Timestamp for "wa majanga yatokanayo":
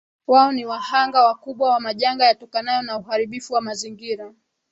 1.69-2.81